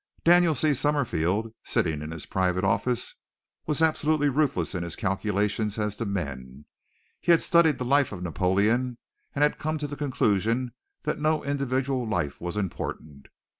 Daniel 0.23 0.55
C. 0.55 0.73
Summerfield, 0.73 1.53
sitting 1.63 2.01
in 2.01 2.09
his 2.09 2.25
private 2.25 2.63
office, 2.63 3.13
was 3.67 3.83
absolutely 3.83 4.29
ruthless 4.29 4.73
in 4.73 4.81
his 4.81 4.95
calculations 4.95 5.77
as 5.77 5.95
to 5.97 6.05
men. 6.05 6.65
He 7.19 7.31
had 7.31 7.39
studied 7.39 7.77
the 7.77 7.85
life 7.85 8.11
of 8.11 8.23
Napoleon 8.23 8.97
and 9.35 9.43
had 9.43 9.59
come 9.59 9.77
to 9.77 9.85
the 9.85 9.95
conclusion 9.95 10.71
that 11.03 11.19
no 11.19 11.43
individual 11.43 12.09
life 12.09 12.41
was 12.41 12.57
important. 12.57 13.27